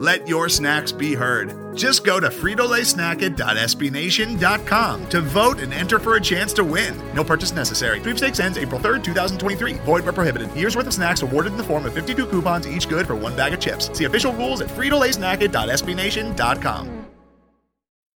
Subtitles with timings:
[0.00, 1.76] Let your snacks be heard.
[1.76, 6.98] Just go to fritolaysnacket.sbnation.com to vote and enter for a chance to win.
[7.14, 8.00] No purchase necessary.
[8.00, 9.74] Sweepstakes ends April 3rd, 2023.
[9.74, 10.50] Void where prohibited.
[10.56, 13.36] Year's worth of snacks awarded in the form of 52 coupons, each good for one
[13.36, 13.90] bag of chips.
[13.96, 17.06] See official rules at fritolaysnacket.sbnation.com.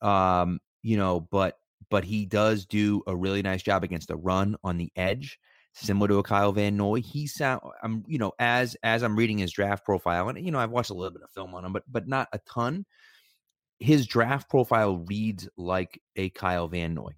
[0.01, 1.57] Um, you know, but
[1.89, 5.39] but he does do a really nice job against the run on the edge,
[5.79, 7.01] similar to a Kyle Van Noy.
[7.01, 10.59] He sound I'm you know, as as I'm reading his draft profile, and you know,
[10.59, 12.85] I've watched a little bit of film on him, but but not a ton
[13.79, 17.11] his draft profile reads like a Kyle Van Noy,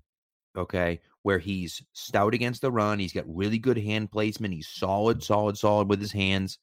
[0.58, 3.00] okay, where he's stout against the run.
[3.00, 4.54] He's got really good hand placement.
[4.54, 6.60] He's solid, solid, solid with his hands.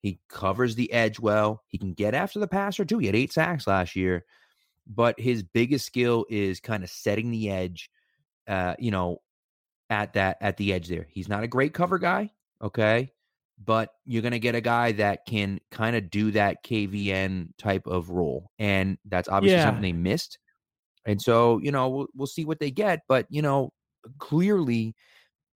[0.00, 1.62] He covers the edge well.
[1.68, 2.98] He can get after the passer too.
[2.98, 4.24] He had eight sacks last year,
[4.86, 7.90] but his biggest skill is kind of setting the edge,
[8.48, 9.22] uh, you know,
[9.92, 11.06] at that at the edge there.
[11.10, 12.30] He's not a great cover guy,
[12.62, 13.12] okay,
[13.62, 17.86] but you're going to get a guy that can kind of do that KVN type
[17.86, 18.50] of role.
[18.58, 19.64] And that's obviously Yeah.
[19.64, 20.38] something they missed.
[21.04, 23.00] And so, you know, we'll, we'll see what they get.
[23.08, 23.72] But, you know,
[24.18, 24.94] clearly,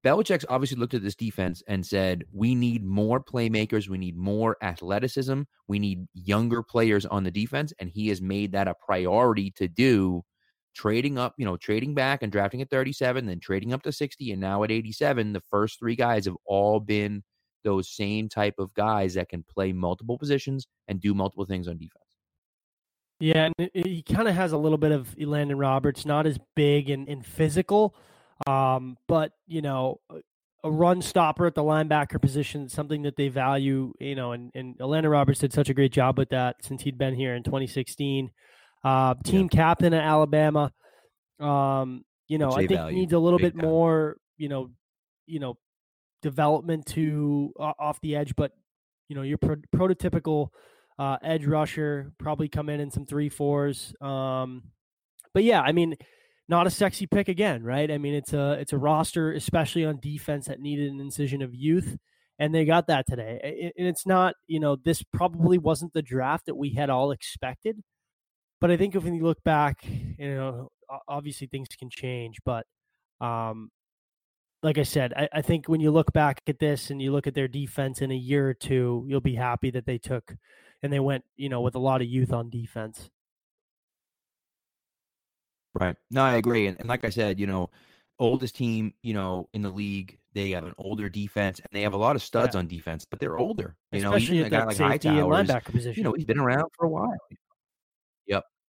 [0.04, 3.88] Belichick's obviously looked at this defense and said, we need more playmakers.
[3.88, 5.42] We need more athleticism.
[5.66, 7.72] We need younger players on the defense.
[7.80, 10.22] And he has made that a priority to do
[10.76, 14.32] trading up, you know, trading back and drafting at 37, then trading up to 60,
[14.32, 15.32] and now at 87.
[15.32, 17.22] The first three guys have all been
[17.64, 21.78] those same type of guys that can play multiple positions and do multiple things on
[21.78, 22.04] defense.
[23.19, 26.91] Yeah, and he kind of has a little bit of Landon Roberts, not as big
[26.91, 27.97] and, and physical,
[28.47, 30.20] um, but you know, a-
[30.65, 33.94] a run stopper at the linebacker position, something that they value.
[34.00, 36.98] You know, and and Landon Roberts did such a great job with that since he'd
[36.98, 38.31] been here in 2016.
[38.86, 40.72] Uh, team captain at Alabama.
[41.41, 43.69] Um, you know, Which I think value needs a little big bit time.
[43.69, 44.16] more.
[44.36, 44.70] You know,
[45.26, 45.58] you know,
[46.22, 48.52] development to o- off the edge, but
[49.08, 50.50] you know, your pro- prototypical
[50.98, 53.92] uh, edge rusher, probably come in in some three fours.
[54.00, 54.62] Um,
[55.34, 55.97] but yeah, I mean,
[56.48, 57.91] not a sexy pick again, right?
[57.91, 61.54] I mean, it's a it's a roster, especially on defense, that needed an incision of
[61.54, 61.97] youth,
[62.38, 63.72] and they got that today.
[63.76, 67.82] And it's not, you know, this probably wasn't the draft that we had all expected.
[68.61, 70.71] But I think if you look back, you know,
[71.09, 72.66] obviously things can change, but
[73.21, 73.71] um,
[74.63, 77.27] like I said, I, I think when you look back at this and you look
[77.27, 80.34] at their defense in a year or two, you'll be happy that they took
[80.83, 83.10] and they went, you know, with a lot of youth on defense.
[85.75, 85.97] Right.
[86.10, 86.66] No, I agree.
[86.66, 87.71] And, and like I said, you know,
[88.19, 91.95] oldest team, you know, in the league, they have an older defense and they have
[91.95, 93.77] a lot of studs on defense, but they're older.
[93.92, 95.95] You know, Especially even a guy like Hightower, linebacker position.
[95.98, 97.15] you know, he's been around for a while.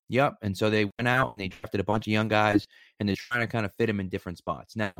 [0.09, 0.35] Yep.
[0.41, 2.65] And so they went out and they drafted a bunch of young guys
[2.99, 4.75] and they're trying to kind of fit them in different spots.
[4.75, 4.93] Now,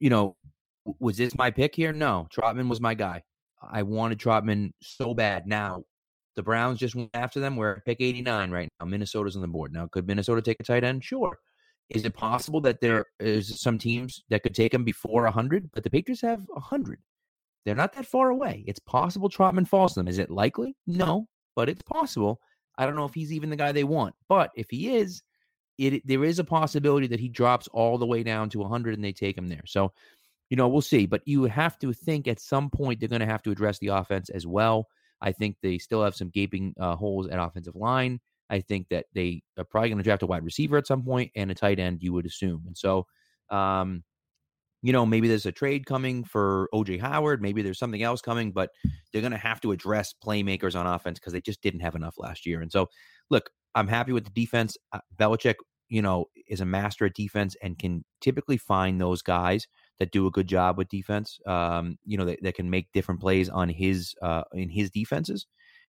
[0.00, 0.36] you know,
[0.98, 1.92] was this my pick here?
[1.92, 2.26] No.
[2.34, 3.22] Trautman was my guy.
[3.62, 5.46] I wanted Trautman so bad.
[5.46, 5.84] Now,
[6.36, 7.56] The Browns just went after them.
[7.56, 8.86] We're at pick 89 right now.
[8.86, 9.72] Minnesota's on the board.
[9.72, 11.04] Now, could Minnesota take a tight end?
[11.04, 11.38] Sure.
[11.90, 15.70] Is it possible that there is some teams that could take them before 100?
[15.72, 16.98] But the Patriots have 100.
[17.64, 18.64] They're not that far away.
[18.66, 20.08] It's possible Trautman falls to them.
[20.08, 20.76] Is it likely?
[20.86, 22.40] No, but it's possible.
[22.76, 24.14] I don't know if he's even the guy they want.
[24.28, 25.22] But if he is,
[25.78, 29.04] it there is a possibility that he drops all the way down to 100 and
[29.04, 29.64] they take him there.
[29.66, 29.92] So,
[30.50, 31.06] you know, we'll see.
[31.06, 33.88] But you have to think at some point they're going to have to address the
[33.88, 34.88] offense as well.
[35.20, 38.20] I think they still have some gaping uh, holes at offensive line.
[38.50, 41.32] I think that they are probably going to draft a wide receiver at some point
[41.34, 42.64] and a tight end, you would assume.
[42.66, 43.06] And so,
[43.50, 44.04] um,
[44.84, 47.40] you know, maybe there's a trade coming for OJ Howard.
[47.40, 48.68] Maybe there's something else coming, but
[49.10, 52.16] they're going to have to address playmakers on offense because they just didn't have enough
[52.18, 52.60] last year.
[52.60, 52.90] And so,
[53.30, 54.76] look, I'm happy with the defense.
[54.92, 55.54] Uh, Belichick,
[55.88, 59.66] you know, is a master at defense and can typically find those guys
[60.00, 61.38] that do a good job with defense.
[61.46, 65.46] Um, you know, that, that can make different plays on his uh, in his defenses.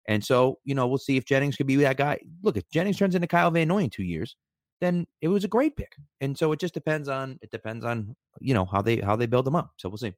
[0.07, 2.19] And so, you know, we'll see if Jennings could be that guy.
[2.44, 4.36] Look, if Jennings turns into Kyle Van Noy in two years,
[4.84, 5.96] then it was a great pick.
[6.22, 9.26] And so it just depends on it depends on you know how they how they
[9.26, 9.72] build them up.
[9.78, 10.14] So we'll see.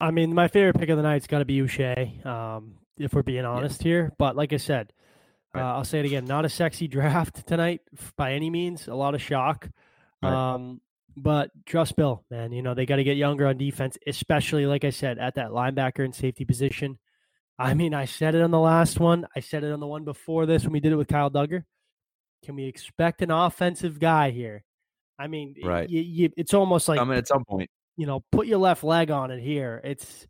[0.00, 3.22] I mean, my favorite pick of the night's got to be Uche, um, if we're
[3.22, 3.88] being honest yeah.
[3.88, 4.12] here.
[4.18, 4.92] But like I said,
[5.54, 5.62] right.
[5.62, 7.80] uh, I'll say it again: not a sexy draft tonight
[8.16, 8.88] by any means.
[8.88, 9.68] A lot of shock.
[10.22, 10.54] Right.
[10.54, 10.80] Um,
[11.16, 12.52] but trust Bill, man.
[12.52, 15.50] You know they got to get younger on defense, especially like I said at that
[15.50, 16.98] linebacker and safety position.
[17.56, 19.26] I mean, I said it on the last one.
[19.36, 21.62] I said it on the one before this when we did it with Kyle Dugger.
[22.44, 24.64] Can we expect an offensive guy here?
[25.18, 25.88] I mean, right.
[25.88, 28.84] You, you, it's almost like I mean, at some point, you know, put your left
[28.84, 29.80] leg on it here.
[29.82, 30.26] It's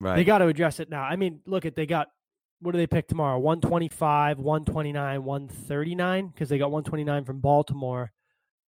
[0.00, 0.16] right.
[0.16, 1.02] They got to address it now.
[1.02, 2.08] I mean, look at they got
[2.60, 3.38] what do they pick tomorrow?
[3.38, 8.12] 125, 129, 139 because they got 129 from Baltimore.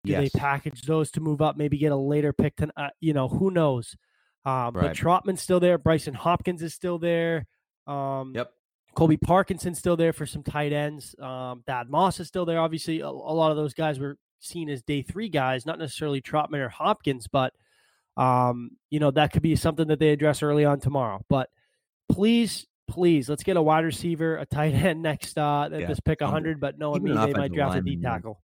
[0.05, 0.33] Do yes.
[0.33, 1.57] they package those to move up?
[1.57, 2.57] Maybe get a later pick.
[2.57, 3.97] To, uh, you know, who knows?
[4.47, 4.75] Uh, right.
[4.75, 5.79] But Trautman's still there.
[5.79, 7.47] Brycen Hopkins is still there.
[7.87, 8.53] Um, yep.
[8.95, 11.15] Colby Parkinson's still there for some tight ends.
[11.19, 12.59] Um, Thad Moss is still there.
[12.59, 16.21] Obviously, a, a, lot of those guys were seen as day three guys, not necessarily
[16.21, 17.53] Trautman or Hopkins, but
[18.17, 21.21] um, you know that could be something that they address early on tomorrow.
[21.29, 21.49] But
[22.11, 25.87] please, please, let's get a wide receiver, a tight end next uh, yeah.
[25.87, 26.61] this pick 100.
[26.61, 28.41] But knowing me, they might draft a D tackle.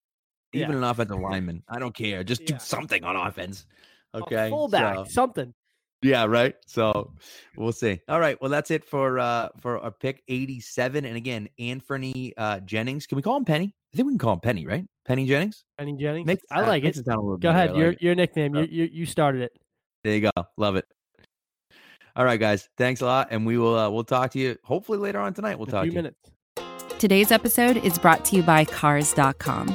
[0.53, 0.77] Even yeah.
[0.77, 2.23] an offensive lineman, I don't care.
[2.23, 2.53] Just yeah.
[2.53, 3.67] do something on offense.
[4.15, 5.05] Okay, a fullback, so.
[5.07, 5.53] something.
[6.03, 6.55] Yeah, right.
[6.67, 7.13] So
[7.57, 8.01] we'll see.
[8.09, 8.41] All right.
[8.41, 11.05] Well, that's it for uh for our pick 87.
[11.05, 13.07] And again, Anfernee uh Jennings.
[13.07, 13.75] Can we call him Penny?
[13.93, 14.85] I think we can call him Penny, right?
[15.07, 15.65] Penny Jennings?
[15.79, 16.27] Penny Jennings.
[16.27, 16.99] Makes, I like uh, it.
[16.99, 17.71] it go ahead.
[17.71, 18.03] Like your it.
[18.03, 18.55] your nickname.
[18.55, 19.53] You, you you started it.
[20.05, 20.47] There you go.
[20.57, 20.87] Love it.
[22.15, 22.69] All right, guys.
[22.79, 23.29] Thanks a lot.
[23.31, 25.59] And we will uh we'll talk to you hopefully later on tonight.
[25.59, 25.95] We'll a talk to you.
[25.95, 26.19] minutes.
[26.99, 29.75] Today's episode is brought to you by Cars.com.